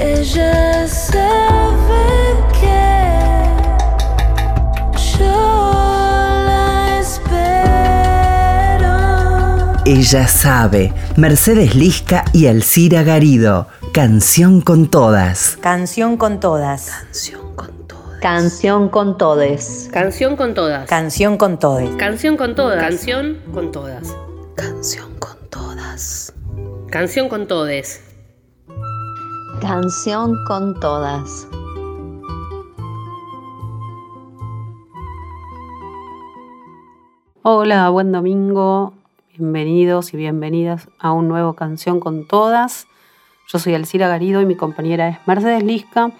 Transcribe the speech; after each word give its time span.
Ella 0.00 0.86
sabe 0.86 2.36
que 2.60 3.50
yo 5.18 5.72
la 6.46 7.00
espero. 7.00 8.54
Ella 9.84 10.28
sabe. 10.28 10.92
Mercedes 11.16 11.74
Lisca 11.74 12.24
y 12.32 12.46
Alcira 12.46 13.02
Garido. 13.02 13.66
Canción 13.92 14.60
con 14.60 14.88
todas. 14.88 15.58
Canción 15.60 16.16
con 16.16 16.38
todas. 16.38 16.90
Canción 16.90 17.56
con 17.56 17.88
todas. 17.88 18.20
Canción 18.20 18.88
con 18.90 19.18
todes. 19.18 19.88
Canción 19.92 20.36
con 20.36 20.54
todas. 20.54 20.88
Canción 20.88 21.36
con 21.36 21.58
todes. 21.58 21.90
Canción 21.96 22.36
con 22.36 22.54
todas. 22.54 22.78
Canción 22.80 23.38
con 23.52 23.72
todas. 23.72 24.14
Canción 24.54 25.18
con 25.18 25.38
todas. 25.50 26.32
Canción 26.88 27.28
con 27.28 27.48
todes. 27.48 28.07
Canción 29.68 30.34
con 30.46 30.80
todas. 30.80 31.46
Hola, 37.42 37.90
buen 37.90 38.10
domingo. 38.10 38.94
Bienvenidos 39.36 40.14
y 40.14 40.16
bienvenidas 40.16 40.88
a 40.98 41.12
un 41.12 41.28
nuevo 41.28 41.52
Canción 41.52 42.00
con 42.00 42.26
Todas. 42.26 42.86
Yo 43.46 43.58
soy 43.58 43.74
Alcira 43.74 44.08
Garido 44.08 44.40
y 44.40 44.46
mi 44.46 44.56
compañera 44.56 45.06
es 45.08 45.18
Mercedes 45.26 45.62
Lisca 45.62 46.12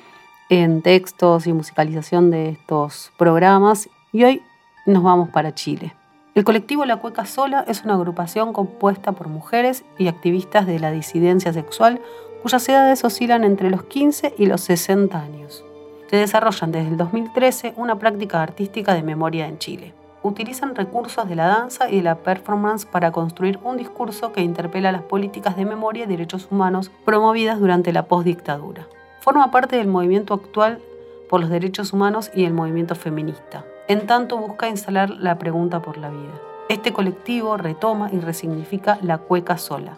en 0.51 0.83
textos 0.83 1.47
y 1.47 1.55
musicalización 1.55 2.31
de 2.31 2.51
estos 2.51 3.13
programas. 3.17 3.89
Y 4.13 4.25
hoy 4.25 4.43
nos 4.85 5.03
vamos 5.03 5.31
para 5.31 5.55
Chile. 5.55 5.95
El 6.35 6.45
colectivo 6.45 6.85
La 6.85 6.99
Cueca 6.99 7.25
Sola 7.25 7.65
es 7.67 7.83
una 7.83 7.95
agrupación 7.95 8.53
compuesta 8.53 9.13
por 9.13 9.29
mujeres 9.29 9.87
y 9.97 10.09
activistas 10.09 10.67
de 10.67 10.79
la 10.79 10.91
disidencia 10.91 11.55
sexual 11.55 12.03
cuyas 12.43 12.69
edades 12.69 13.05
oscilan 13.05 13.45
entre 13.45 13.71
los 13.71 13.85
15 13.85 14.35
y 14.39 14.47
los 14.47 14.61
60 14.63 15.21
años, 15.21 15.65
que 16.09 16.17
desarrollan 16.17 16.73
desde 16.73 16.89
el 16.89 16.97
2013 16.97 17.75
una 17.77 17.99
práctica 17.99 18.43
artística 18.43 18.95
de 18.95 19.03
memoria 19.03 19.47
en 19.47 19.59
Chile. 19.59 19.95
Utilizan 20.23 20.75
recursos 20.75 21.29
de 21.29 21.37
la 21.37 21.47
danza 21.47 21.91
y 21.91 21.97
de 21.97 22.03
la 22.03 22.17
performance 22.17 22.87
para 22.87 23.13
construir 23.13 23.59
un 23.63 23.77
discurso 23.77 24.33
que 24.33 24.43
interpela 24.43 24.91
las 24.91 25.03
políticas 25.03 25.57
de 25.57 25.65
memoria 25.65 26.05
y 26.05 26.09
derechos 26.09 26.49
humanos 26.51 26.91
promovidas 27.05 27.61
durante 27.61 27.93
la 27.93 28.07
postdictadura. 28.07 28.89
Forma 29.21 29.51
parte 29.51 29.77
del 29.77 29.87
movimiento 29.87 30.35
actual 30.35 30.81
por 31.29 31.41
los 31.41 31.51
derechos 31.51 31.93
humanos 31.93 32.31
y 32.35 32.45
el 32.45 32.53
movimiento 32.53 32.95
feminista. 32.95 33.65
En 33.87 34.07
tanto 34.07 34.39
busca 34.39 34.69
instalar 34.69 35.11
la 35.11 35.39
pregunta 35.39 35.81
por 35.81 35.99
la 35.99 36.11
vida. 36.11 36.35
Este 36.69 36.93
colectivo 36.93 37.57
retoma 37.57 38.11
y 38.13 38.21
resignifica 38.21 38.99
la 39.03 39.19
cueca 39.19 39.57
sola, 39.57 39.97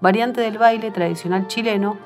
variante 0.00 0.40
del 0.40 0.58
baile 0.58 0.90
tradicional 0.90 1.46
chileno 1.46 1.96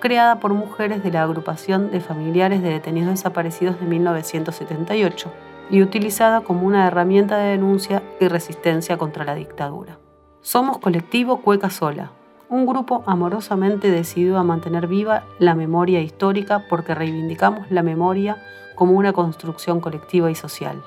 creada 0.00 0.40
por 0.40 0.52
mujeres 0.52 1.02
de 1.02 1.10
la 1.10 1.22
agrupación 1.22 1.90
de 1.90 2.00
familiares 2.00 2.62
de 2.62 2.70
detenidos 2.70 3.10
desaparecidos 3.10 3.80
de 3.80 3.86
1978 3.86 5.32
y 5.70 5.82
utilizada 5.82 6.42
como 6.42 6.66
una 6.66 6.86
herramienta 6.86 7.38
de 7.38 7.50
denuncia 7.50 8.02
y 8.20 8.28
resistencia 8.28 8.98
contra 8.98 9.24
la 9.24 9.34
dictadura. 9.34 9.98
Somos 10.40 10.78
Colectivo 10.78 11.38
Cueca 11.38 11.70
Sola, 11.70 12.12
un 12.48 12.66
grupo 12.66 13.02
amorosamente 13.06 13.90
decidido 13.90 14.38
a 14.38 14.44
mantener 14.44 14.86
viva 14.86 15.24
la 15.38 15.54
memoria 15.54 16.00
histórica 16.00 16.64
porque 16.68 16.94
reivindicamos 16.94 17.70
la 17.70 17.82
memoria 17.82 18.36
como 18.76 18.92
una 18.92 19.12
construcción 19.12 19.80
colectiva 19.80 20.30
y 20.30 20.36
social. 20.36 20.82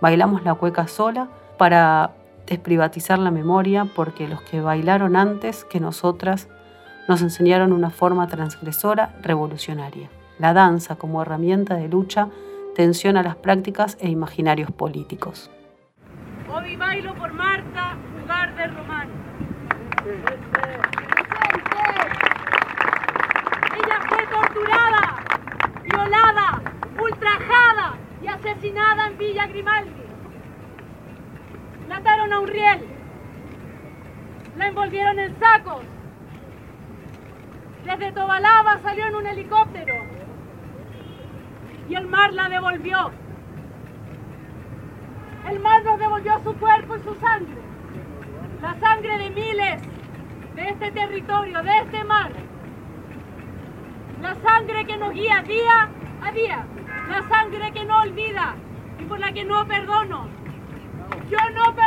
Bailamos 0.00 0.42
la 0.42 0.54
cueca 0.54 0.88
sola 0.88 1.28
para 1.58 2.10
desprivatizar 2.46 3.18
la 3.18 3.30
memoria 3.30 3.84
porque 3.84 4.28
los 4.28 4.40
que 4.42 4.60
bailaron 4.60 5.16
antes 5.16 5.64
que 5.64 5.80
nosotras 5.80 6.48
nos 7.08 7.22
enseñaron 7.22 7.72
una 7.72 7.90
forma 7.90 8.26
transgresora 8.26 9.14
revolucionaria. 9.22 10.08
La 10.38 10.52
danza 10.52 10.96
como 10.96 11.22
herramienta 11.22 11.74
de 11.74 11.88
lucha 11.88 12.28
tensiona 12.74 13.22
las 13.22 13.36
prácticas 13.36 13.96
e 14.00 14.08
imaginarios 14.08 14.70
políticos. 14.70 15.50
Hoy 16.52 16.76
bailo 16.76 17.14
por 17.14 17.32
Marta, 17.32 17.96
lugar 18.20 18.54
de 18.56 18.66
Román. 18.66 19.08
Ella 23.76 24.00
fue 24.08 24.26
torturada, 24.26 25.24
violada, 25.82 26.62
ultrajada 27.00 27.98
y 28.22 28.26
asesinada 28.26 29.06
en 29.08 29.18
Villa 29.18 29.46
Grimaldi. 29.46 30.05
La 31.88 31.96
ataron 31.96 32.32
a 32.32 32.40
un 32.40 32.48
riel. 32.48 32.86
La 34.56 34.68
envolvieron 34.68 35.18
en 35.18 35.38
sacos. 35.38 35.82
Desde 37.84 38.12
Tobalaba 38.12 38.78
salió 38.82 39.06
en 39.06 39.14
un 39.14 39.26
helicóptero. 39.26 39.94
Y 41.88 41.94
el 41.94 42.06
mar 42.06 42.32
la 42.32 42.48
devolvió. 42.48 43.12
El 45.48 45.60
mar 45.60 45.84
nos 45.84 45.98
devolvió 45.98 46.40
su 46.42 46.54
cuerpo 46.56 46.96
y 46.96 47.02
su 47.02 47.14
sangre. 47.14 47.62
La 48.60 48.74
sangre 48.80 49.18
de 49.18 49.30
miles 49.30 49.82
de 50.56 50.68
este 50.68 50.90
territorio, 50.90 51.62
de 51.62 51.78
este 51.78 52.02
mar. 52.04 52.32
La 54.20 54.34
sangre 54.36 54.84
que 54.86 54.96
nos 54.96 55.12
guía 55.12 55.42
día 55.42 55.88
a 56.22 56.32
día. 56.32 56.66
La 57.08 57.22
sangre 57.28 57.70
que 57.72 57.84
no 57.84 58.00
olvida 58.00 58.56
y 58.98 59.04
por 59.04 59.20
la 59.20 59.32
que 59.32 59.44
no 59.44 59.64
perdono. 59.68 60.35
Yo 61.30 61.38
no 61.56 61.74
perdono. 61.74 61.85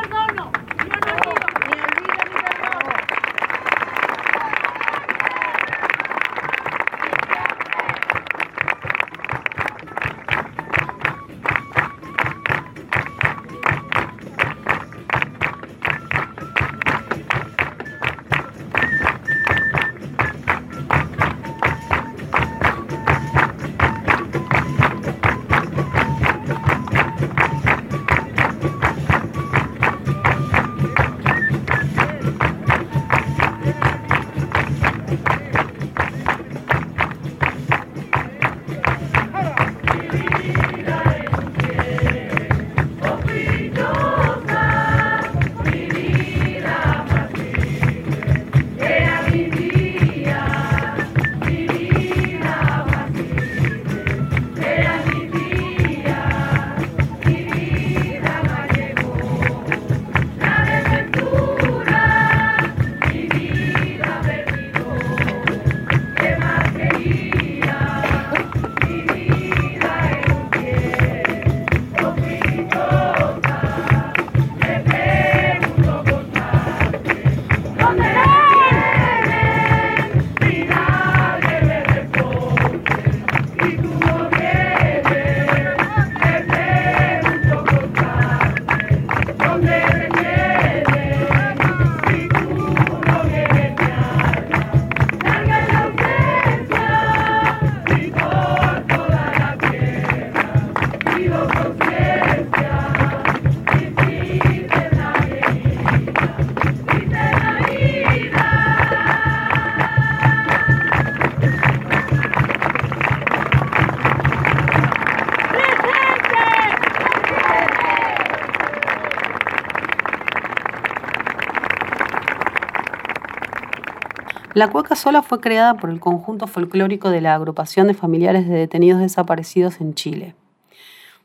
La 124.60 124.68
cueca 124.68 124.98
sola 124.98 125.22
fue 125.22 125.40
creada 125.40 125.76
por 125.76 125.90
el 125.90 126.02
conjunto 126.02 126.46
folclórico 126.46 127.10
de 127.12 127.22
la 127.22 127.34
agrupación 127.34 127.88
de 127.88 127.94
familiares 127.94 128.46
de 128.46 128.56
detenidos 128.56 129.00
desaparecidos 129.00 129.80
en 129.80 129.94
Chile, 129.94 130.36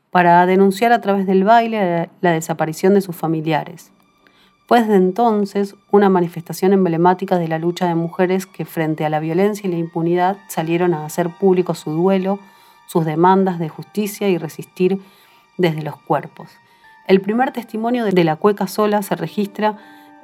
para 0.09 0.45
denunciar 0.45 0.93
a 0.93 1.01
través 1.01 1.27
del 1.27 1.43
baile 1.43 2.09
la 2.21 2.31
desaparición 2.31 2.93
de 2.93 3.01
sus 3.01 3.13
familiares. 3.13 3.91
Fue 4.67 4.79
desde 4.79 4.95
entonces 4.95 5.75
una 5.91 6.07
manifestación 6.07 6.71
emblemática 6.71 7.37
de 7.37 7.49
la 7.49 7.59
lucha 7.59 7.89
de 7.89 7.95
mujeres 7.95 8.45
que 8.45 8.63
frente 8.63 9.03
a 9.03 9.09
la 9.09 9.19
violencia 9.19 9.67
y 9.67 9.71
la 9.71 9.79
impunidad 9.79 10.37
salieron 10.47 10.93
a 10.93 11.03
hacer 11.03 11.29
público 11.29 11.73
su 11.73 11.91
duelo, 11.91 12.39
sus 12.87 13.03
demandas 13.03 13.59
de 13.59 13.67
justicia 13.67 14.29
y 14.29 14.37
resistir 14.37 15.01
desde 15.57 15.81
los 15.81 15.97
cuerpos. 15.97 16.51
El 17.05 17.19
primer 17.19 17.51
testimonio 17.51 18.05
de 18.05 18.23
la 18.23 18.37
cueca 18.37 18.67
sola 18.67 19.01
se 19.01 19.17
registra 19.17 19.75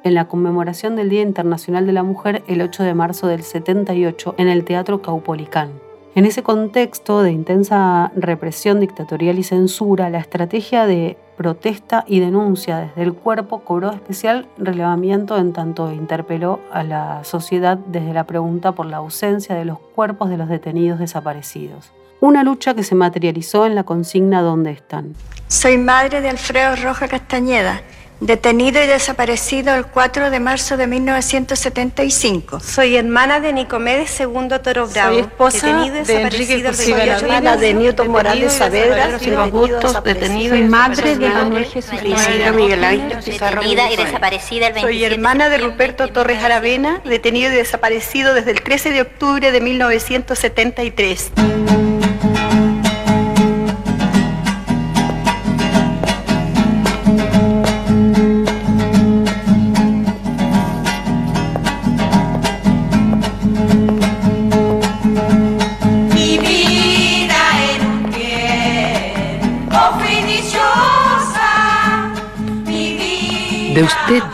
en 0.04 0.14
la 0.14 0.26
conmemoración 0.26 0.96
del 0.96 1.08
Día 1.08 1.22
Internacional 1.22 1.86
de 1.86 1.92
la 1.92 2.02
Mujer 2.02 2.42
el 2.46 2.62
8 2.62 2.82
de 2.82 2.94
marzo 2.94 3.26
del 3.26 3.42
78 3.42 4.34
en 4.38 4.48
el 4.48 4.64
Teatro 4.64 5.02
Caupolicán. 5.02 5.70
En 6.14 6.26
ese 6.26 6.42
contexto 6.42 7.22
de 7.22 7.32
intensa 7.32 8.12
represión 8.14 8.80
dictatorial 8.80 9.38
y 9.38 9.44
censura, 9.44 10.10
la 10.10 10.18
estrategia 10.18 10.86
de 10.86 11.16
protesta 11.38 12.04
y 12.06 12.20
denuncia 12.20 12.78
desde 12.78 13.02
el 13.02 13.14
cuerpo 13.14 13.60
cobró 13.60 13.90
especial 13.90 14.46
relevamiento 14.58 15.38
en 15.38 15.54
tanto 15.54 15.90
interpeló 15.90 16.60
a 16.70 16.84
la 16.84 17.24
sociedad 17.24 17.78
desde 17.78 18.12
la 18.12 18.24
pregunta 18.24 18.72
por 18.72 18.86
la 18.86 18.98
ausencia 18.98 19.54
de 19.54 19.64
los 19.64 19.78
cuerpos 19.78 20.28
de 20.28 20.36
los 20.36 20.48
detenidos 20.48 20.98
desaparecidos. 20.98 21.92
Una 22.20 22.44
lucha 22.44 22.74
que 22.74 22.84
se 22.84 22.94
materializó 22.94 23.66
en 23.66 23.74
la 23.74 23.82
consigna 23.82 24.42
¿Dónde 24.42 24.70
están? 24.70 25.14
Soy 25.48 25.78
madre 25.78 26.20
de 26.20 26.28
Alfredo 26.28 26.76
Roja 26.76 27.08
Castañeda, 27.08 27.80
detenido 28.22 28.82
y 28.82 28.86
desaparecido 28.86 29.74
el 29.74 29.86
4 29.86 30.30
de 30.30 30.40
marzo 30.40 30.76
de 30.76 30.86
1975. 30.86 32.60
Soy 32.60 32.96
hermana 32.96 33.40
de 33.40 33.52
Nicomedes 33.52 34.18
II 34.20 34.48
Toro 34.62 34.86
Bravo, 34.86 35.14
Soy 35.14 35.20
esposa 35.20 35.66
detenido 35.66 36.02
y 36.02 36.04
de 36.04 36.22
Enrique 36.22 36.62
Cursiva 36.64 36.96
28 36.98 37.26
Lavina, 37.26 37.50
marzo. 37.50 37.60
de 37.60 37.74
Newton 37.74 38.08
Morales 38.08 38.52
Saavedra, 38.52 39.08
detenido 39.08 39.16
y 39.16 39.24
Silva 39.24 39.46
Bustos, 39.46 40.04
detenido 40.04 40.54
y 40.54 40.60
Soy 40.60 40.68
madre 40.68 41.16
de 41.16 41.28
Manuel 41.28 41.64
Jesús 41.64 41.94
Isidro 42.02 42.54
Miguel 42.54 42.84
Ángel 42.84 43.18
Pizarro 43.24 43.62
y 43.64 43.74
desaparecida 43.74 44.68
el 44.68 44.72
27 44.74 44.80
Soy 44.80 45.04
hermana 45.04 45.48
de 45.48 45.58
Ruperto 45.58 46.08
Torres 46.08 46.42
Aravena, 46.42 47.00
detenido 47.04 47.52
y 47.52 47.56
desaparecido 47.56 48.34
desde 48.34 48.52
el 48.52 48.62
13 48.62 48.90
de 48.90 49.02
octubre 49.02 49.50
de 49.50 49.60
1973. 49.60 51.32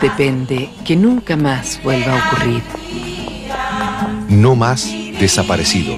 Depende 0.01 0.69
que 0.85 0.95
nunca 0.95 1.35
más 1.35 1.81
vuelva 1.83 2.13
a 2.13 2.31
ocurrir. 2.31 2.63
No 4.29 4.55
más 4.55 4.89
desaparecido. 5.19 5.97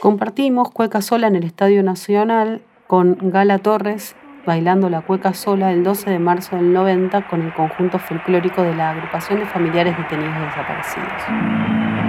Compartimos 0.00 0.70
Cueca 0.70 1.00
Sola 1.00 1.28
en 1.28 1.36
el 1.36 1.44
Estadio 1.44 1.82
Nacional 1.82 2.60
con 2.86 3.16
Gala 3.22 3.58
Torres 3.58 4.14
bailando 4.46 4.88
la 4.90 5.00
Cueca 5.00 5.34
Sola 5.34 5.72
el 5.72 5.82
12 5.82 6.10
de 6.10 6.18
marzo 6.18 6.56
del 6.56 6.72
90 6.72 7.28
con 7.28 7.42
el 7.42 7.52
conjunto 7.52 7.98
folclórico 7.98 8.62
de 8.62 8.74
la 8.74 8.90
agrupación 8.90 9.40
de 9.40 9.46
familiares 9.46 9.96
detenidos 9.96 10.34
desaparecidos. 10.40 12.03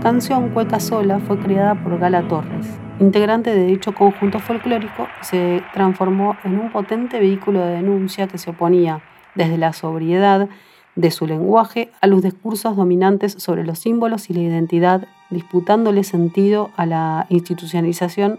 Canción 0.00 0.48
Cueca 0.48 0.80
Sola 0.80 1.20
fue 1.20 1.38
creada 1.38 1.74
por 1.74 1.98
Gala 1.98 2.26
Torres, 2.26 2.66
integrante 3.00 3.54
de 3.54 3.66
dicho 3.66 3.92
conjunto 3.92 4.38
folclórico, 4.38 5.06
se 5.20 5.62
transformó 5.74 6.36
en 6.42 6.58
un 6.58 6.72
potente 6.72 7.20
vehículo 7.20 7.60
de 7.60 7.72
denuncia 7.72 8.26
que 8.26 8.38
se 8.38 8.50
oponía 8.50 9.02
desde 9.34 9.58
la 9.58 9.74
sobriedad 9.74 10.48
de 10.96 11.10
su 11.10 11.26
lenguaje 11.26 11.92
a 12.00 12.06
los 12.06 12.22
discursos 12.22 12.76
dominantes 12.76 13.34
sobre 13.34 13.64
los 13.64 13.78
símbolos 13.78 14.30
y 14.30 14.34
la 14.34 14.40
identidad, 14.40 15.06
disputándole 15.28 16.02
sentido 16.02 16.70
a 16.76 16.86
la 16.86 17.26
institucionalización 17.28 18.38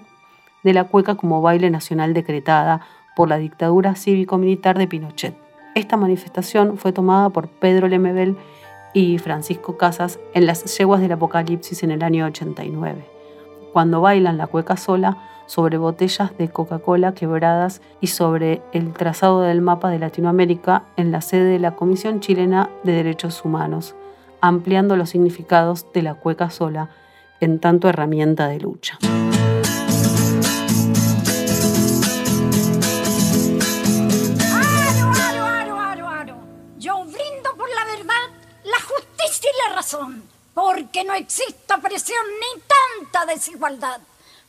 de 0.63 0.74
la 0.74 0.86
cueca 0.86 1.13
como 1.13 1.44
baile 1.44 1.70
nacional 1.70 2.15
decretada 2.15 2.82
por 3.15 3.30
la 3.30 3.38
dictadura 3.38 3.96
cívico-militar 3.96 4.80
de 4.80 4.88
Pinochet. 4.88 5.36
Esta 5.75 5.96
manifestación 5.96 6.77
fue 6.77 6.91
tomada 6.91 7.30
por 7.30 7.50
Pedro 7.50 7.88
Lemebel 7.88 8.36
y 8.94 9.18
Francisco 9.18 9.78
Casas 9.78 10.20
en 10.34 10.46
las 10.46 10.78
yeguas 10.78 11.02
del 11.02 11.14
Apocalipsis 11.14 11.84
en 11.84 11.92
el 11.92 12.04
año 12.04 12.26
89, 12.26 13.06
cuando 13.74 14.02
bailan 14.02 14.38
la 14.38 14.48
cueca 14.48 14.78
sola 14.78 15.18
sobre 15.46 15.78
botellas 15.78 16.38
de 16.38 16.50
Coca-Cola 16.50 17.14
quebradas 17.14 17.82
y 18.00 18.08
sobre 18.08 18.62
el 18.72 18.94
trazado 18.94 19.42
del 19.42 19.62
mapa 19.62 19.90
de 19.90 20.00
Latinoamérica 20.00 20.84
en 20.96 21.12
la 21.12 21.22
sede 21.22 21.46
de 21.46 21.60
la 21.60 21.76
Comisión 21.76 22.20
Chilena 22.22 22.70
de 22.84 22.94
Derechos 22.94 23.44
Humanos, 23.44 23.96
ampliando 24.40 24.96
los 24.96 25.10
significados 25.10 25.88
de 25.94 26.04
la 26.04 26.14
cueca 26.14 26.50
sola 26.50 26.90
en 27.42 27.60
tanto 27.60 27.90
herramienta 27.90 28.48
de 28.48 28.60
lucha. 28.60 28.98
Porque 40.54 41.04
no 41.04 41.14
existe 41.14 41.74
opresión 41.74 42.24
ni 42.40 42.62
tanta 42.62 43.26
desigualdad. 43.26 44.00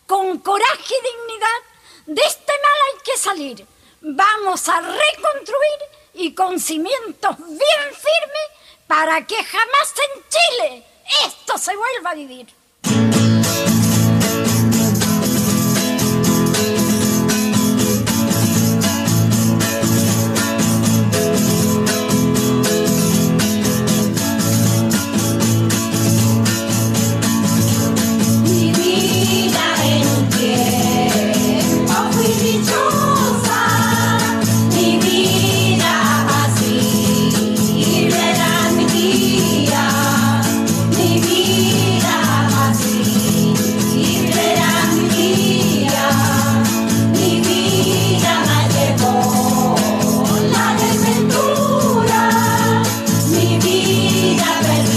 Con 0.07 0.39
coraje 0.39 0.95
y 0.95 1.07
dignidad, 1.07 1.61
de 2.07 2.23
este 2.23 2.53
mal 2.53 2.73
hay 2.87 3.03
que 3.05 3.19
salir. 3.19 3.67
Vamos 4.01 4.69
a 4.69 4.81
reconstruir 4.81 5.79
y 6.15 6.35
con 6.35 6.59
cimientos 6.59 7.37
bien 7.39 7.95
firmes 7.95 8.49
para 8.87 9.27
que 9.27 9.43
jamás 9.43 9.95
en 9.97 10.23
Chile 10.29 10.87
esto 11.25 11.57
se 11.57 11.75
vuelva 11.77 12.11
a 12.11 12.15
vivir. 12.15 12.62
Vida 54.13 54.92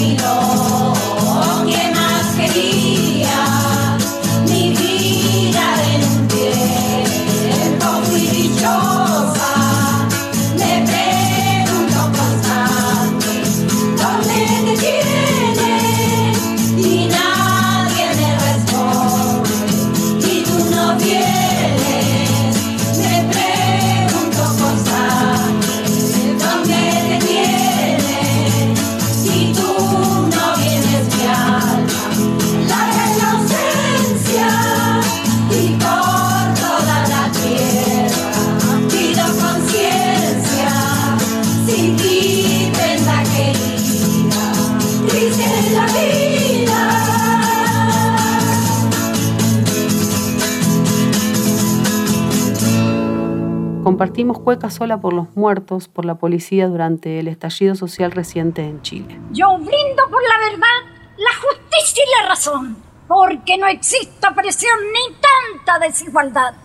Compartimos 53.85 54.39
cueca 54.39 54.71
sola 54.71 54.99
por 54.99 55.13
los 55.13 55.35
muertos 55.35 55.87
por 55.87 56.05
la 56.05 56.15
policía 56.15 56.67
durante 56.67 57.19
el 57.19 57.27
estallido 57.27 57.75
social 57.75 58.11
reciente 58.11 58.63
en 58.63 58.81
Chile. 58.81 59.19
Yo 59.29 59.59
brindo 59.59 60.09
por 60.09 60.23
la 60.23 60.39
verdad, 60.49 60.91
la 61.17 61.29
justicia 61.35 62.03
y 62.03 62.21
la 62.23 62.29
razón, 62.29 62.77
porque 63.07 63.59
no 63.59 63.67
existe 63.67 64.27
opresión 64.27 64.75
ni 64.91 65.15
tanta 65.17 65.77
desigualdad. 65.85 66.55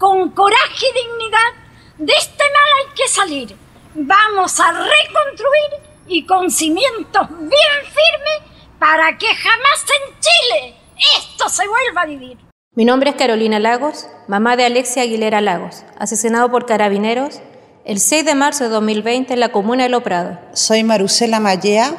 Con 0.00 0.30
coraje 0.30 0.86
y 0.90 0.98
dignidad, 0.98 1.52
de 1.98 2.12
este 2.12 2.42
mal 2.42 2.88
hay 2.88 2.94
que 2.96 3.06
salir. 3.06 3.56
Vamos 3.94 4.58
a 4.58 4.72
reconstruir 4.72 5.92
y 6.08 6.26
con 6.26 6.50
cimientos 6.50 7.28
bien 7.38 7.82
firmes 7.84 8.52
para 8.80 9.16
que 9.16 9.28
jamás 9.28 9.84
en 9.94 10.14
Chile 10.18 10.76
esto 11.18 11.48
se 11.48 11.68
vuelva 11.68 12.02
a 12.02 12.06
vivir. 12.06 12.43
Mi 12.76 12.84
nombre 12.84 13.10
es 13.10 13.14
Carolina 13.16 13.60
Lagos, 13.60 14.08
mamá 14.26 14.56
de 14.56 14.64
Alexia 14.64 15.04
Aguilera 15.04 15.40
Lagos, 15.40 15.84
asesinado 15.96 16.50
por 16.50 16.66
carabineros 16.66 17.40
el 17.84 18.00
6 18.00 18.24
de 18.24 18.34
marzo 18.34 18.64
de 18.64 18.70
2020 18.70 19.32
en 19.32 19.38
la 19.38 19.52
comuna 19.52 19.84
de 19.84 19.90
Lo 19.90 20.02
Prado. 20.02 20.40
Soy 20.54 20.82
Marusela 20.82 21.38
Mallea, 21.38 21.94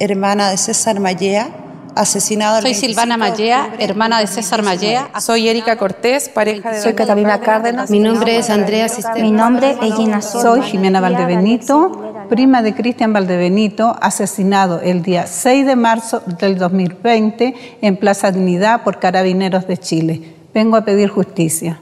hermana 0.00 0.50
de 0.50 0.56
César 0.56 0.98
Mallea, 0.98 1.65
asesinado 1.96 2.58
el 2.58 2.62
Soy 2.62 2.72
25 2.72 2.88
Silvana 2.88 3.16
Mallea, 3.16 3.74
hermana 3.78 4.20
de 4.20 4.26
César 4.26 4.62
2019. 4.62 5.00
Mallea. 5.00 5.20
Soy 5.20 5.48
Erika 5.48 5.76
Cortés, 5.76 6.28
pareja 6.28 6.70
de 6.70 6.80
Soy 6.80 6.94
Catalina 6.94 7.40
Cárdenas. 7.40 7.90
Mi 7.90 7.98
nombre 7.98 8.36
es 8.36 8.50
Andrea 8.50 8.88
Cisterna. 8.88 9.22
Mi 9.22 9.32
nombre 9.32 9.76
es 9.82 9.94
Gina 9.94 10.22
Soy 10.22 10.62
Jimena 10.62 11.00
Valdebenito, 11.00 12.26
prima 12.28 12.62
de 12.62 12.74
Cristian 12.74 13.12
Valdebenito, 13.12 13.96
asesinado 14.00 14.80
el 14.80 15.02
día 15.02 15.26
6 15.26 15.66
de 15.66 15.76
marzo 15.76 16.22
del 16.38 16.58
2020 16.58 17.54
en 17.80 17.96
Plaza 17.96 18.30
Dignidad 18.30 18.84
por 18.84 18.98
Carabineros 18.98 19.66
de 19.66 19.78
Chile. 19.78 20.34
Vengo 20.52 20.76
a 20.76 20.84
pedir 20.84 21.08
justicia. 21.08 21.80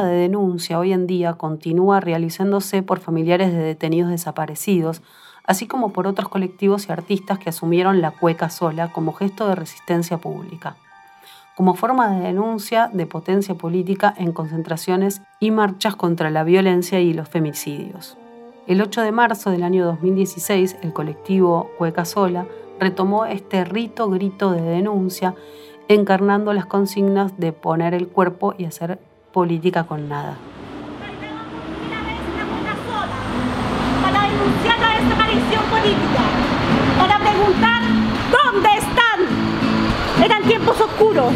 De 0.00 0.14
denuncia 0.14 0.78
hoy 0.78 0.92
en 0.92 1.06
día 1.06 1.34
continúa 1.34 2.00
realizándose 2.00 2.82
por 2.82 3.00
familiares 3.00 3.52
de 3.52 3.58
detenidos 3.58 4.10
desaparecidos, 4.10 5.02
así 5.44 5.66
como 5.66 5.92
por 5.92 6.06
otros 6.06 6.28
colectivos 6.28 6.88
y 6.88 6.92
artistas 6.92 7.38
que 7.38 7.50
asumieron 7.50 8.00
la 8.00 8.12
cueca 8.12 8.48
sola 8.48 8.92
como 8.92 9.12
gesto 9.12 9.48
de 9.48 9.54
resistencia 9.54 10.16
pública, 10.16 10.76
como 11.56 11.74
forma 11.74 12.10
de 12.10 12.20
denuncia 12.28 12.88
de 12.92 13.06
potencia 13.06 13.54
política 13.54 14.14
en 14.16 14.32
concentraciones 14.32 15.20
y 15.40 15.50
marchas 15.50 15.96
contra 15.96 16.30
la 16.30 16.44
violencia 16.44 17.00
y 17.00 17.12
los 17.12 17.28
femicidios. 17.28 18.16
El 18.66 18.80
8 18.80 19.02
de 19.02 19.12
marzo 19.12 19.50
del 19.50 19.64
año 19.64 19.84
2016, 19.84 20.76
el 20.82 20.92
colectivo 20.92 21.70
Cueca 21.76 22.04
Sola 22.04 22.46
retomó 22.78 23.26
este 23.26 23.64
rito 23.64 24.08
grito 24.08 24.52
de 24.52 24.62
denuncia, 24.62 25.34
encarnando 25.88 26.52
las 26.52 26.66
consignas 26.66 27.38
de 27.38 27.52
poner 27.52 27.92
el 27.92 28.08
cuerpo 28.08 28.54
y 28.56 28.64
hacer 28.64 28.98
política 29.32 29.84
con 29.84 30.08
nada. 30.08 30.36
para 34.02 34.22
denunciar 34.28 34.78
la 34.78 35.00
desaparición 35.00 35.64
política, 35.70 36.22
para 36.98 37.18
preguntar 37.18 37.82
dónde 38.30 38.68
están. 38.76 39.18
Eran 40.24 40.42
tiempos 40.42 40.80
oscuros, 40.80 41.32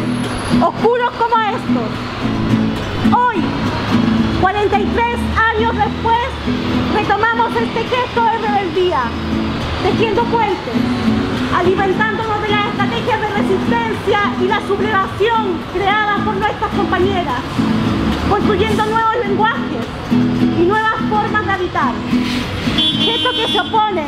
oscuros 0.61 1.11
como 1.11 1.35
estos. 1.39 1.89
Hoy, 3.17 3.37
43 4.41 5.19
años 5.53 5.73
después, 5.75 6.27
retomamos 6.93 7.55
este 7.55 7.83
gesto 7.83 8.23
de 8.23 8.37
rebeldía, 8.37 9.03
tejiendo 9.83 10.23
puentes, 10.25 10.75
alimentándonos 11.55 12.41
de 12.41 12.49
las 12.49 12.67
estrategias 12.67 13.21
de 13.21 13.29
resistencia 13.29 14.19
y 14.41 14.47
la 14.47 14.61
sublevación 14.67 15.57
creadas 15.73 16.19
por 16.21 16.35
nuestras 16.35 16.71
compañeras, 16.71 17.41
construyendo 18.29 18.85
nuevos 18.85 19.15
lenguajes 19.25 19.85
y 20.59 20.63
nuevas 20.63 20.95
formas 21.09 21.45
de 21.45 21.51
habitar. 21.51 21.93
Gestos 22.75 23.35
que 23.35 23.47
se 23.47 23.59
oponen 23.59 24.07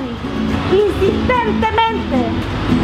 insistentemente 0.71 2.25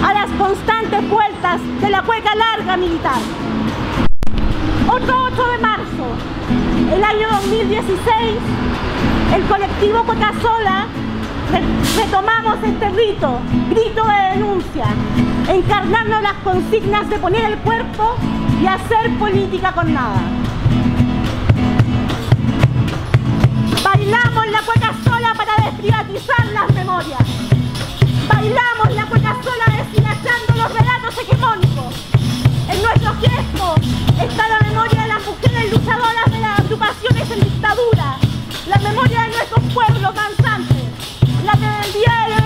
a 0.04 0.14
las 0.14 0.30
constantes 0.32 1.10
vueltas 1.10 1.60
de 1.82 1.90
la 1.90 2.02
cueca 2.02 2.36
larga 2.36 2.78
militar. 2.78 3.20
Otro 4.88 5.24
8 5.24 5.48
de 5.52 5.58
marzo, 5.58 6.08
el 6.94 7.04
año 7.04 7.28
2016, 7.42 8.00
el 9.36 9.44
colectivo 9.44 10.04
Cuecasola 10.04 10.88
retomamos 11.98 12.58
este 12.64 12.90
rito, 12.90 13.40
grito 13.70 14.04
de 14.06 14.40
denuncia, 14.40 14.86
encarnando 15.48 16.22
las 16.22 16.34
consignas 16.44 17.10
de 17.10 17.18
poner 17.18 17.46
el 17.46 17.58
cuerpo 17.60 18.16
y 18.62 18.68
hacer 18.68 19.18
política 19.18 19.72
con 19.72 19.94
nada. 19.94 20.45
Para 25.90 26.04
desprivatizar 26.04 26.46
las 26.48 26.74
memorias. 26.74 27.20
Bailamos 28.28 28.96
la 28.96 29.06
cueca 29.08 29.38
sola 29.44 29.84
deshilachando 29.84 30.54
los 30.56 30.74
relatos 30.74 31.18
hegemónicos. 31.18 31.94
En 32.70 32.82
nuestros 32.82 33.18
gestos 33.20 33.80
está 34.22 34.48
la 34.48 34.60
memoria 34.68 35.02
de 35.02 35.08
las 35.08 35.26
mujeres 35.26 35.72
luchadoras 35.72 36.32
de 36.32 36.40
las 36.40 36.60
agrupaciones 36.60 37.32
en 37.32 37.40
dictadura, 37.42 38.18
la 38.68 38.78
memoria 38.78 39.22
de 39.22 39.28
nuestros 39.30 39.74
pueblos 39.74 40.14
danzantes, 40.16 40.86
la 41.44 41.54
rebeldía 41.54 42.36
de 42.36 42.45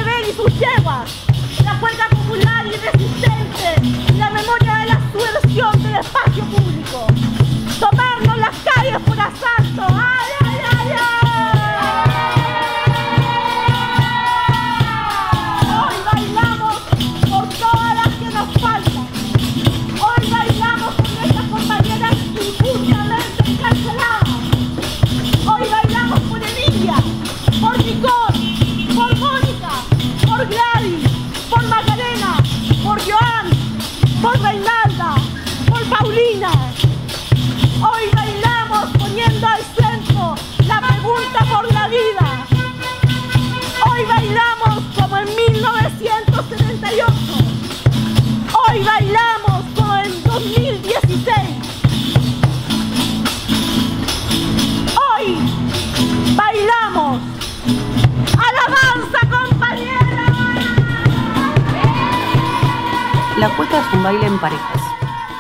La 63.40 63.56
cueca 63.56 63.80
es 63.80 63.94
un 63.94 64.04
baile 64.04 64.28
en 64.28 64.38
parejas, 64.38 64.82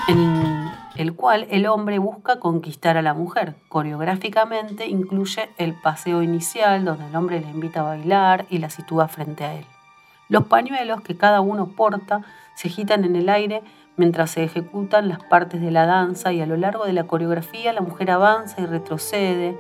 en 0.08 0.72
el 0.96 1.14
cual 1.16 1.48
el 1.50 1.68
hombre 1.68 2.00
busca 2.00 2.40
conquistar 2.40 2.96
a 2.96 3.02
la 3.02 3.14
mujer. 3.14 3.56
Coreográficamente 3.68 4.88
incluye 4.88 5.50
el 5.58 5.74
paseo 5.74 6.22
inicial, 6.22 6.86
donde 6.86 7.08
el 7.08 7.16
hombre 7.18 7.42
la 7.42 7.50
invita 7.50 7.82
a 7.82 7.84
bailar 7.84 8.46
y 8.50 8.60
la 8.60 8.70
sitúa 8.70 9.10
frente 9.10 9.44
a 9.44 9.54
él. 9.54 9.66
Los 10.30 10.46
pañuelos 10.46 11.02
que 11.02 11.18
cada 11.18 11.42
uno 11.42 11.76
porta 11.76 12.22
se 12.56 12.70
agitan 12.70 13.04
en 13.04 13.18
el 13.18 13.28
aire 13.28 13.64
mientras 13.98 14.32
se 14.32 14.46
ejecutan 14.46 15.10
las 15.10 15.22
partes 15.26 15.60
de 15.60 15.72
la 15.72 15.86
danza 15.86 16.32
y 16.32 16.40
a 16.40 16.46
lo 16.46 16.56
largo 16.56 16.86
de 16.86 16.94
la 16.94 17.04
coreografía 17.04 17.74
la 17.74 17.82
mujer 17.82 18.12
avanza 18.12 18.62
y 18.62 18.66
retrocede, 18.66 19.58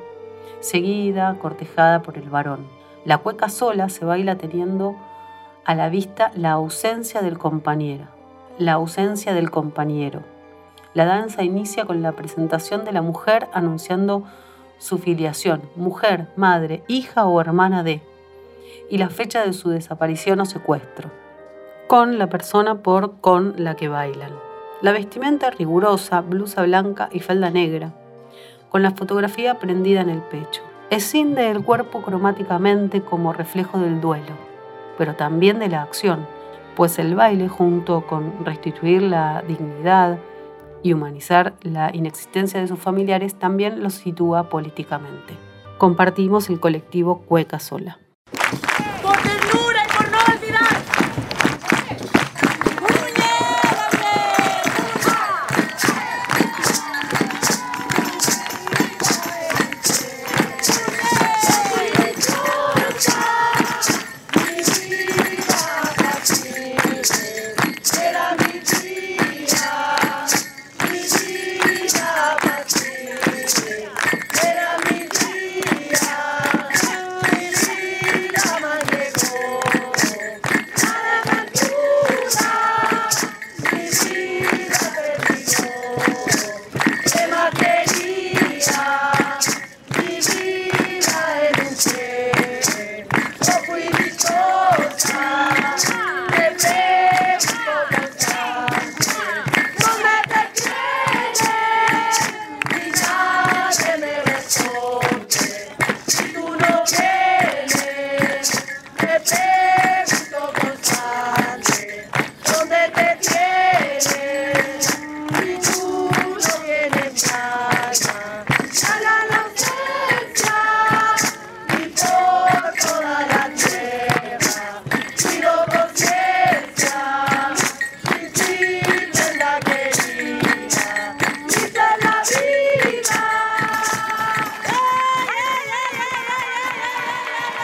seguida, 0.62 1.36
cortejada 1.41 2.04
por 2.04 2.17
el 2.17 2.30
varón. 2.30 2.65
La 3.04 3.17
cueca 3.17 3.49
sola 3.49 3.89
se 3.89 4.06
baila 4.06 4.38
teniendo 4.38 4.95
a 5.65 5.75
la 5.75 5.89
vista 5.89 6.32
la 6.36 6.52
ausencia 6.52 7.21
del 7.21 7.38
compañero, 7.38 8.17
la 8.60 8.74
ausencia 8.74 9.34
del 9.34 9.50
compañero. 9.50 10.22
La 10.93 11.06
danza 11.06 11.43
inicia 11.43 11.86
con 11.86 12.02
la 12.02 12.12
presentación 12.12 12.84
de 12.84 12.91
la 12.91 13.02
mujer 13.02 13.48
anunciando 13.54 14.26
su 14.80 14.98
filiación, 14.98 15.62
mujer, 15.78 16.28
madre, 16.36 16.84
hija 16.88 17.26
o 17.26 17.39
hermana 17.39 17.84
de, 17.84 18.02
y 18.89 18.98
la 18.98 19.10
fecha 19.10 19.45
de 19.45 19.54
su 19.54 19.69
desaparición 19.69 20.41
o 20.41 20.45
secuestro, 20.45 21.10
con 21.88 22.17
la 22.17 22.28
persona 22.28 22.84
por 22.84 23.22
con 23.22 23.54
la 23.58 23.76
que 23.76 23.88
bailan. 23.88 24.32
La 24.82 24.91
vestimenta 24.91 25.50
rigurosa, 25.52 26.19
blusa 26.19 26.63
blanca 26.63 27.08
y 27.13 27.22
falda 27.22 27.50
negra, 27.50 27.93
con 28.69 28.84
la 28.84 28.91
fotografía 28.91 29.58
prendida 29.58 30.02
en 30.02 30.10
el 30.10 30.22
pecho. 30.22 30.63
Escinde 30.89 31.50
el 31.50 31.63
cuerpo 31.63 32.02
cromáticamente 32.02 33.02
como 33.02 33.32
reflejo 33.32 33.80
del 33.80 34.02
duelo, 34.02 34.34
pero 34.98 35.15
también 35.15 35.60
de 35.60 35.69
la 35.69 35.82
acción, 35.82 36.28
pues 36.80 36.98
el 36.98 37.13
baile 37.13 37.50
junto 37.50 38.08
con 38.08 38.46
restituir 38.46 39.02
la 39.02 39.44
dignidad 39.46 40.18
y 40.82 40.94
humanizar 40.94 41.56
la 41.62 41.94
inexistencia 41.94 42.62
de 42.62 42.70
sus 42.70 42.80
familiares 42.80 43.36
también 43.36 43.84
los 43.84 43.96
sitúa 43.96 44.48
políticamente. 44.48 45.34
Compartimos 45.78 46.50
el 46.50 46.62
colectivo 46.62 47.20
Cueca 47.24 47.60
Sola. 47.60 48.00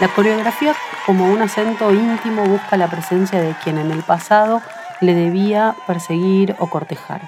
La 0.05 0.13
coreografía 0.13 0.75
como 1.07 1.33
un 1.33 1.41
acento 1.41 1.91
íntimo 1.91 2.45
busca 2.45 2.77
la 2.77 2.87
presencia 2.87 3.41
de 3.41 3.55
quien 3.63 3.79
en 3.79 3.89
el 3.89 4.03
pasado 4.03 4.61
le 5.01 5.15
debía 5.15 5.75
perseguir 5.87 6.55
o 6.59 6.69
cortejar. 6.69 7.27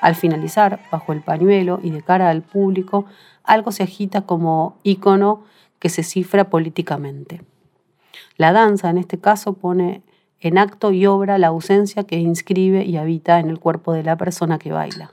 Al 0.00 0.14
finalizar, 0.14 0.78
bajo 0.92 1.12
el 1.12 1.20
pañuelo 1.20 1.80
y 1.82 1.90
de 1.90 2.00
cara 2.00 2.30
al 2.30 2.42
público, 2.42 3.06
algo 3.42 3.72
se 3.72 3.82
agita 3.82 4.20
como 4.20 4.76
ícono 4.84 5.42
que 5.80 5.88
se 5.88 6.04
cifra 6.04 6.48
políticamente. 6.48 7.42
La 8.36 8.52
danza, 8.52 8.88
en 8.90 8.98
este 8.98 9.18
caso, 9.18 9.54
pone 9.54 10.04
en 10.38 10.58
acto 10.58 10.92
y 10.92 11.06
obra 11.06 11.38
la 11.38 11.48
ausencia 11.48 12.04
que 12.04 12.20
inscribe 12.20 12.84
y 12.84 12.98
habita 12.98 13.40
en 13.40 13.50
el 13.50 13.58
cuerpo 13.58 13.94
de 13.94 14.04
la 14.04 14.14
persona 14.14 14.60
que 14.60 14.70
baila. 14.70 15.10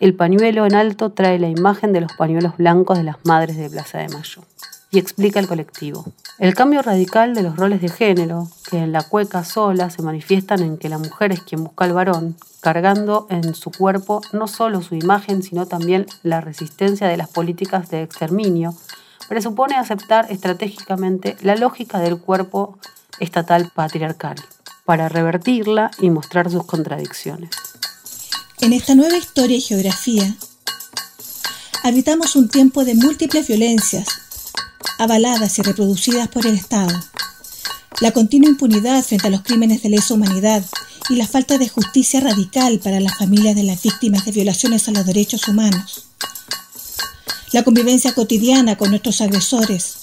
El 0.00 0.14
pañuelo 0.14 0.64
en 0.64 0.76
alto 0.76 1.12
trae 1.12 1.38
la 1.38 1.48
imagen 1.48 1.92
de 1.92 2.00
los 2.00 2.14
pañuelos 2.14 2.56
blancos 2.56 2.96
de 2.96 3.04
las 3.04 3.16
madres 3.26 3.58
de 3.58 3.68
Plaza 3.68 3.98
de 3.98 4.08
Mayo 4.08 4.40
y 4.90 4.98
explica 4.98 5.38
el 5.38 5.46
colectivo. 5.46 6.04
El 6.38 6.54
cambio 6.54 6.82
radical 6.82 7.34
de 7.34 7.42
los 7.42 7.56
roles 7.56 7.80
de 7.80 7.88
género, 7.88 8.48
que 8.68 8.78
en 8.78 8.92
la 8.92 9.02
cueca 9.02 9.44
sola 9.44 9.90
se 9.90 10.02
manifiestan 10.02 10.62
en 10.62 10.78
que 10.78 10.88
la 10.88 10.98
mujer 10.98 11.32
es 11.32 11.42
quien 11.42 11.64
busca 11.64 11.84
al 11.84 11.92
varón, 11.92 12.36
cargando 12.60 13.26
en 13.30 13.54
su 13.54 13.70
cuerpo 13.70 14.22
no 14.32 14.48
solo 14.48 14.82
su 14.82 14.94
imagen, 14.94 15.42
sino 15.42 15.66
también 15.66 16.06
la 16.22 16.40
resistencia 16.40 17.06
de 17.08 17.16
las 17.16 17.28
políticas 17.28 17.88
de 17.90 18.02
exterminio, 18.02 18.74
presupone 19.28 19.76
aceptar 19.76 20.26
estratégicamente 20.30 21.36
la 21.42 21.54
lógica 21.54 21.98
del 22.00 22.18
cuerpo 22.18 22.78
estatal 23.20 23.70
patriarcal, 23.74 24.36
para 24.84 25.08
revertirla 25.08 25.90
y 26.00 26.10
mostrar 26.10 26.50
sus 26.50 26.64
contradicciones. 26.64 27.50
En 28.60 28.72
esta 28.72 28.94
nueva 28.94 29.16
historia 29.16 29.56
y 29.56 29.60
geografía, 29.60 30.34
habitamos 31.84 32.34
un 32.34 32.48
tiempo 32.48 32.84
de 32.84 32.94
múltiples 32.94 33.46
violencias, 33.46 34.06
avaladas 35.00 35.58
y 35.58 35.62
reproducidas 35.62 36.28
por 36.28 36.46
el 36.46 36.54
Estado. 36.54 36.92
La 38.00 38.12
continua 38.12 38.50
impunidad 38.50 39.02
frente 39.02 39.28
a 39.28 39.30
los 39.30 39.42
crímenes 39.42 39.82
de 39.82 39.88
lesa 39.88 40.12
humanidad 40.12 40.62
y 41.08 41.16
la 41.16 41.26
falta 41.26 41.56
de 41.56 41.70
justicia 41.70 42.20
radical 42.20 42.78
para 42.80 43.00
las 43.00 43.16
familias 43.16 43.56
de 43.56 43.62
las 43.62 43.82
víctimas 43.82 44.26
de 44.26 44.32
violaciones 44.32 44.86
a 44.88 44.92
los 44.92 45.06
derechos 45.06 45.48
humanos. 45.48 46.04
La 47.52 47.64
convivencia 47.64 48.12
cotidiana 48.12 48.76
con 48.76 48.90
nuestros 48.90 49.22
agresores, 49.22 49.96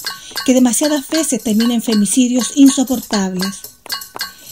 que 0.46 0.56
demasiadas 0.56 1.08
veces 1.08 1.44
termina 1.44 1.76
en 1.76 1.84
femicidios 1.84 2.54
insoportables. 2.56 3.62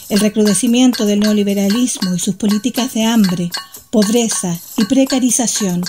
El 0.08 0.20
recrudecimiento 0.20 1.06
del 1.06 1.20
neoliberalismo 1.20 2.14
y 2.14 2.20
sus 2.20 2.36
políticas 2.36 2.94
de 2.94 3.04
hambre, 3.04 3.50
pobreza 3.90 4.56
y 4.76 4.84
precarización. 4.84 5.82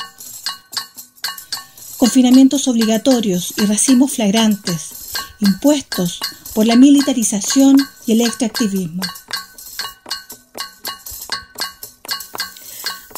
Confinamientos 1.98 2.68
obligatorios 2.68 3.54
y 3.58 3.66
racismos 3.66 4.14
flagrantes, 4.14 4.92
impuestos 5.40 6.20
por 6.54 6.66
la 6.66 6.76
militarización 6.76 7.78
y 8.06 8.12
el 8.14 8.22
extractivismo. 8.22 9.02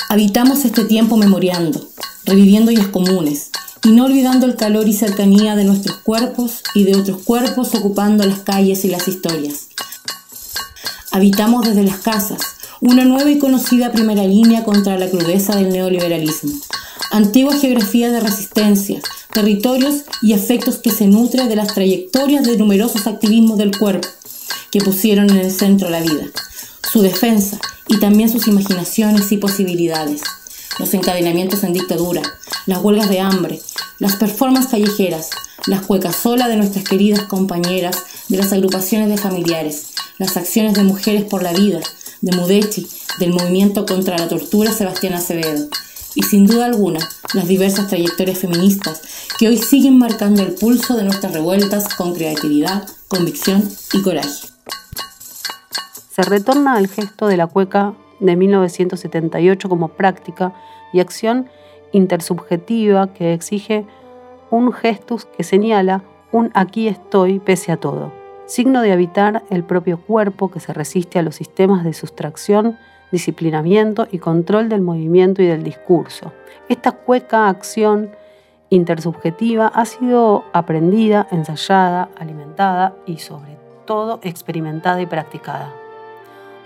Habitamos 0.07 0.65
este 0.65 0.85
tiempo 0.85 1.17
memoriando, 1.17 1.89
reviviendo 2.25 2.71
días 2.71 2.87
comunes, 2.87 3.51
y 3.83 3.89
no 3.89 4.05
olvidando 4.05 4.45
el 4.45 4.55
calor 4.55 4.87
y 4.87 4.93
cercanía 4.93 5.55
de 5.55 5.65
nuestros 5.65 5.97
cuerpos 5.97 6.61
y 6.73 6.83
de 6.83 6.95
otros 6.95 7.21
cuerpos 7.23 7.75
ocupando 7.75 8.25
las 8.25 8.39
calles 8.39 8.85
y 8.85 8.89
las 8.89 9.07
historias. 9.07 9.67
Habitamos 11.11 11.65
desde 11.65 11.83
las 11.83 11.97
casas, 11.97 12.39
una 12.81 13.03
nueva 13.03 13.29
y 13.29 13.39
conocida 13.39 13.91
primera 13.91 14.23
línea 14.23 14.63
contra 14.63 14.97
la 14.97 15.09
crudeza 15.09 15.55
del 15.55 15.69
neoliberalismo. 15.69 16.53
Antigua 17.11 17.55
geografía 17.57 18.11
de 18.11 18.19
resistencias, 18.19 19.03
territorios 19.33 20.03
y 20.21 20.33
efectos 20.33 20.77
que 20.77 20.91
se 20.91 21.07
nutre 21.07 21.47
de 21.47 21.55
las 21.55 21.73
trayectorias 21.73 22.45
de 22.45 22.55
numerosos 22.55 23.07
activismos 23.07 23.57
del 23.57 23.75
cuerpo 23.75 24.07
que 24.71 24.79
pusieron 24.79 25.29
en 25.31 25.37
el 25.37 25.51
centro 25.51 25.89
la 25.89 26.01
vida, 26.01 26.27
su 26.91 27.01
defensa 27.01 27.59
y 27.87 27.99
también 27.99 28.29
sus 28.29 28.47
imaginaciones 28.47 29.31
y 29.31 29.37
posibilidades, 29.37 30.21
los 30.77 30.93
encadenamientos 30.93 31.63
en 31.63 31.73
dictadura, 31.73 32.21
las 32.67 32.83
huelgas 32.83 33.09
de 33.09 33.21
hambre, 33.21 33.59
las 33.97 34.15
performances 34.15 34.69
callejeras, 34.69 35.31
las 35.65 35.81
cuecas 35.81 36.15
sola 36.15 36.47
de 36.47 36.57
nuestras 36.57 36.85
queridas 36.85 37.21
compañeras 37.21 37.97
de 38.27 38.37
las 38.37 38.53
agrupaciones 38.53 39.09
de 39.09 39.17
familiares, 39.17 39.87
las 40.19 40.37
acciones 40.37 40.75
de 40.75 40.83
mujeres 40.83 41.23
por 41.23 41.41
la 41.41 41.53
vida, 41.53 41.79
de 42.21 42.35
Mudechi, 42.35 42.87
del 43.19 43.33
movimiento 43.33 43.87
contra 43.87 44.17
la 44.17 44.27
tortura 44.27 44.71
Sebastián 44.71 45.13
Acevedo, 45.13 45.69
y 46.15 46.23
sin 46.23 46.45
duda 46.45 46.65
alguna 46.65 46.99
las 47.33 47.47
diversas 47.47 47.87
trayectorias 47.87 48.39
feministas 48.39 49.01
que 49.37 49.47
hoy 49.47 49.57
siguen 49.57 49.97
marcando 49.97 50.41
el 50.41 50.53
pulso 50.53 50.95
de 50.95 51.03
nuestras 51.03 51.33
revueltas 51.33 51.93
con 51.95 52.13
creatividad, 52.13 52.87
convicción 53.07 53.63
y 53.93 54.01
coraje. 54.01 54.47
Se 56.11 56.23
retorna 56.23 56.73
al 56.75 56.87
gesto 56.87 57.27
de 57.27 57.37
la 57.37 57.47
cueca 57.47 57.93
de 58.19 58.35
1978 58.35 59.69
como 59.69 59.89
práctica 59.89 60.53
y 60.91 60.99
acción 60.99 61.49
intersubjetiva 61.91 63.13
que 63.13 63.33
exige 63.33 63.85
un 64.51 64.73
gestus 64.73 65.25
que 65.25 65.43
señala 65.43 66.03
un 66.31 66.51
aquí 66.53 66.87
estoy 66.87 67.39
pese 67.39 67.71
a 67.71 67.77
todo, 67.77 68.11
signo 68.45 68.81
de 68.81 68.91
habitar 68.91 69.43
el 69.49 69.63
propio 69.63 69.99
cuerpo 69.99 70.51
que 70.51 70.59
se 70.59 70.73
resiste 70.73 71.19
a 71.19 71.23
los 71.23 71.35
sistemas 71.35 71.83
de 71.83 71.93
sustracción, 71.93 72.77
disciplinamiento 73.11 74.07
y 74.11 74.19
control 74.19 74.69
del 74.69 74.81
movimiento 74.81 75.41
y 75.41 75.47
del 75.47 75.63
discurso. 75.63 76.31
Esta 76.67 76.91
cueca 76.91 77.49
acción 77.49 78.11
intersubjetiva 78.69 79.67
ha 79.67 79.85
sido 79.85 80.43
aprendida, 80.53 81.27
ensayada, 81.31 82.09
alimentada 82.17 82.95
y 83.05 83.17
sobre 83.17 83.57
todo 83.85 84.19
experimentada 84.21 85.01
y 85.01 85.07
practicada. 85.07 85.73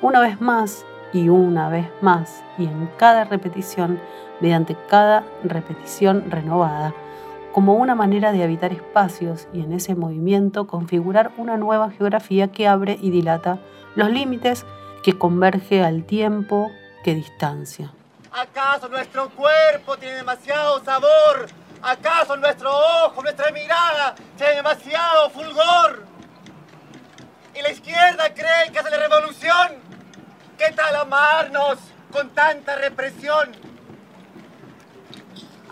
Una 0.01 0.19
vez 0.19 0.41
más 0.41 0.85
y 1.13 1.29
una 1.29 1.69
vez 1.69 1.87
más 2.01 2.43
y 2.57 2.65
en 2.65 2.89
cada 2.97 3.23
repetición 3.23 3.99
mediante 4.41 4.75
cada 4.89 5.23
repetición 5.43 6.29
renovada, 6.29 6.93
como 7.53 7.75
una 7.75 7.95
manera 7.95 8.31
de 8.31 8.43
habitar 8.43 8.73
espacios 8.73 9.47
y 9.53 9.61
en 9.61 9.71
ese 9.71 9.95
movimiento 9.95 10.67
configurar 10.67 11.31
una 11.37 11.55
nueva 11.55 11.91
geografía 11.91 12.49
que 12.49 12.67
abre 12.67 12.97
y 12.99 13.11
dilata 13.11 13.59
los 13.95 14.09
límites 14.09 14.65
que 15.03 15.17
converge 15.17 15.83
al 15.83 16.05
tiempo 16.05 16.71
que 17.03 17.13
distancia. 17.13 17.91
¿Acaso 18.31 18.87
nuestro 18.89 19.29
cuerpo 19.29 19.97
tiene 19.97 20.15
demasiado 20.15 20.83
sabor? 20.83 21.47
¿Acaso 21.81 22.37
nuestro 22.37 22.71
ojo, 23.05 23.21
nuestra 23.21 23.51
mirada 23.51 24.15
tiene 24.37 24.55
demasiado 24.55 25.29
fulgor? 25.29 26.03
¿Y 27.53 27.61
la 27.61 27.71
izquierda 27.71 28.33
cree 28.33 28.71
que 28.71 28.79
hace 28.79 28.89
la 28.89 28.97
revolución? 28.97 29.67
¿Qué 30.57 30.71
tal 30.71 30.95
amarnos 30.95 31.77
con 32.11 32.29
tanta 32.29 32.75
represión? 32.75 33.73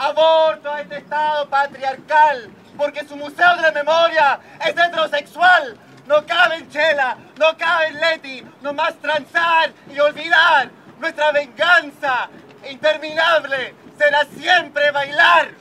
aborto 0.01 0.71
a 0.71 0.81
este 0.81 0.97
Estado 0.97 1.47
patriarcal, 1.47 2.49
porque 2.75 3.07
su 3.07 3.15
museo 3.15 3.55
de 3.55 3.61
la 3.61 3.71
memoria 3.71 4.39
es 4.59 4.69
heterosexual. 4.69 5.77
No 6.07 6.25
cabe 6.25 6.55
en 6.55 6.69
Chela, 6.69 7.17
no 7.37 7.57
cabe 7.57 7.87
en 7.87 7.99
Leti, 7.99 8.43
más 8.73 8.95
transar 8.95 9.71
y 9.93 9.99
olvidar. 9.99 10.69
Nuestra 10.99 11.31
venganza 11.31 12.29
interminable 12.69 13.73
será 13.97 14.25
siempre 14.25 14.91
bailar. 14.91 15.60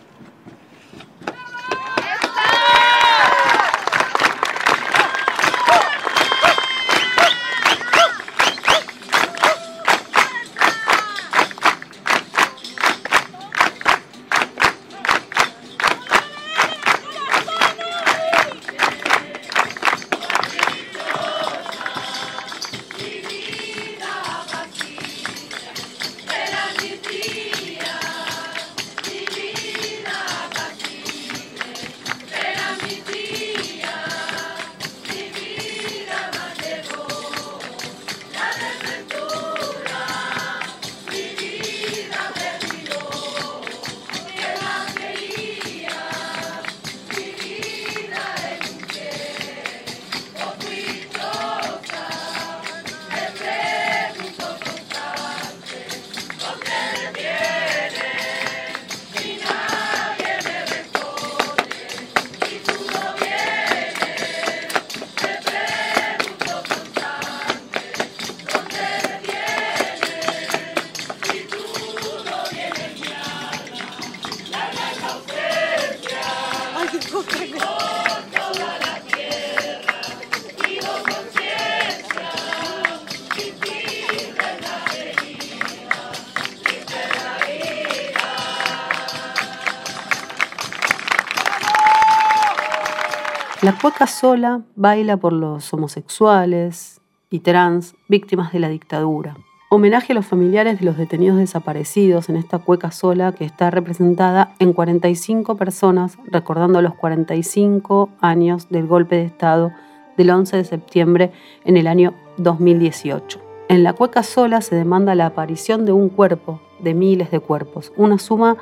La 93.63 93.77
cueca 93.79 94.07
sola 94.07 94.63
baila 94.75 95.19
por 95.19 95.35
los 95.35 95.75
homosexuales 95.75 97.03
y 97.29 97.41
trans 97.41 97.95
víctimas 98.09 98.55
de 98.55 98.59
la 98.59 98.71
dictadura. 98.71 99.37
Homenaje 99.73 100.13
a 100.13 100.17
los 100.17 100.27
familiares 100.27 100.81
de 100.81 100.85
los 100.85 100.97
detenidos 100.97 101.39
desaparecidos 101.39 102.29
en 102.29 102.35
esta 102.35 102.59
cueca 102.59 102.91
sola 102.91 103.31
que 103.31 103.45
está 103.45 103.71
representada 103.71 104.53
en 104.59 104.73
45 104.73 105.55
personas 105.55 106.19
recordando 106.25 106.83
los 106.83 106.97
45 106.97 108.09
años 108.21 108.69
del 108.69 108.89
golpe 108.89 109.15
de 109.15 109.27
Estado 109.27 109.71
del 110.17 110.31
11 110.31 110.57
de 110.57 110.65
septiembre 110.65 111.31
en 111.65 111.77
el 111.77 111.87
año 111.87 112.15
2018. 112.39 113.41
En 113.69 113.85
la 113.85 113.93
cueca 113.93 114.25
sola 114.25 114.61
se 114.61 114.75
demanda 114.75 115.15
la 115.15 115.27
aparición 115.27 115.85
de 115.87 115.93
un 115.93 116.09
cuerpo, 116.09 116.61
de 116.81 116.93
miles 116.93 117.31
de 117.31 117.39
cuerpos, 117.39 117.93
una 117.97 118.19
suma 118.19 118.57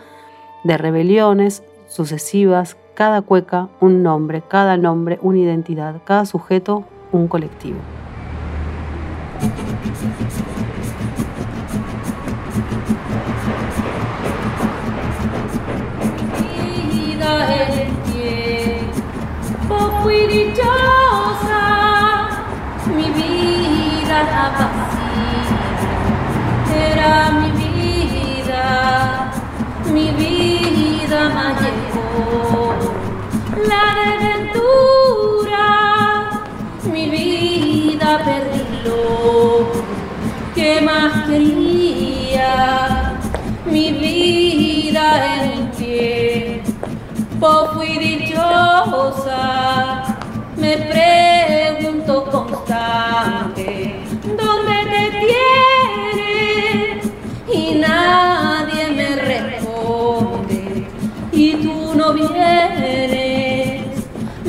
de 0.63 0.77
rebeliones 0.77 1.63
sucesivas, 1.87 2.77
cada 2.93 3.23
cueca 3.23 3.71
un 3.81 4.03
nombre, 4.03 4.43
cada 4.47 4.77
nombre 4.77 5.19
una 5.23 5.39
identidad, 5.39 6.03
cada 6.05 6.27
sujeto 6.27 6.85
un 7.13 7.29
colectivo. 7.29 7.79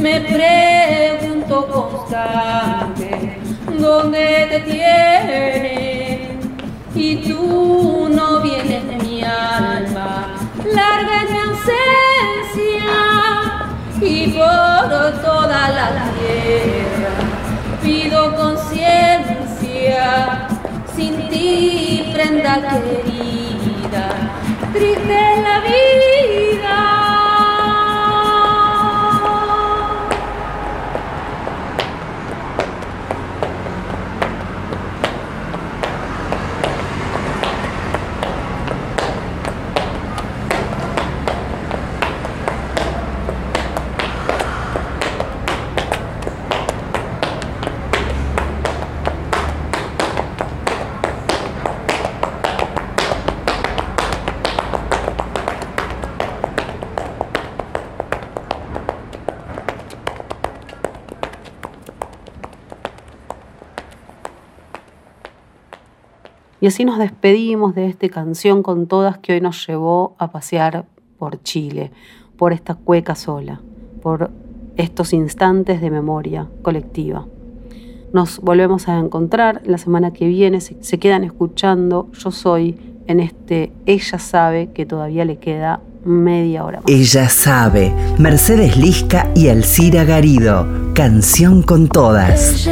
Me 0.01 0.21
pregunto 0.21 1.67
constante, 1.67 3.37
¿dónde 3.77 4.47
te 4.49 4.59
tienes? 4.61 6.29
Y 6.95 7.17
tú 7.27 8.07
no 8.09 8.39
vienes, 8.41 8.83
mi 9.03 9.23
alma, 9.23 10.35
larga 10.63 11.23
es 11.23 11.31
mi 11.31 11.39
ausencia 11.39 12.91
y 14.01 14.27
por 14.31 15.21
toda 15.21 15.69
la 15.69 15.91
tierra. 16.17 17.13
Pido 17.81 18.35
conciencia 18.35 19.37
sin 20.95 21.29
ti 21.29 22.09
prenda 22.13 22.55
querida. 22.55 24.05
Triste 24.73 25.48
Y 66.61 66.67
así 66.67 66.83
nos 66.83 66.97
despedimos 66.97 67.73
de 67.75 67.87
esta 67.87 68.09
canción 68.09 68.63
con 68.63 68.87
todas 68.87 69.17
que 69.17 69.33
hoy 69.33 69.41
nos 69.41 69.65
llevó 69.65 70.15
a 70.17 70.31
pasear 70.31 70.85
por 71.17 71.41
Chile, 71.41 71.91
por 72.37 72.53
esta 72.53 72.75
cueca 72.75 73.15
sola, 73.15 73.61
por 74.01 74.31
estos 74.75 75.13
instantes 75.13 75.81
de 75.81 75.89
memoria 75.89 76.47
colectiva. 76.61 77.25
Nos 78.11 78.39
volvemos 78.39 78.87
a 78.87 78.97
encontrar 78.97 79.61
la 79.65 79.77
semana 79.77 80.11
que 80.11 80.27
viene, 80.27 80.61
si 80.61 80.77
se 80.81 80.97
quedan 80.97 81.23
escuchando, 81.23 82.09
yo 82.13 82.31
soy 82.31 82.77
en 83.07 83.19
este 83.19 83.71
Ella 83.85 84.19
sabe 84.19 84.69
que 84.73 84.85
todavía 84.85 85.25
le 85.25 85.37
queda 85.37 85.81
media 86.05 86.63
hora 86.65 86.81
más. 86.81 86.91
Ella 86.91 87.29
sabe, 87.29 87.93
Mercedes 88.17 88.77
Lisca 88.77 89.29
y 89.35 89.49
Alcira 89.49 90.03
Garido, 90.03 90.67
canción 90.93 91.61
con 91.61 91.87
todas. 91.87 92.67